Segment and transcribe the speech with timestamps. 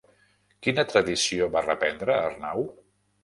[0.67, 2.65] Quina tradició va reprendre Arnau?